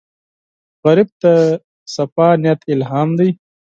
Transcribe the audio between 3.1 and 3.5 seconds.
دی